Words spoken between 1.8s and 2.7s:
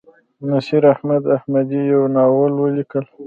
یو ناول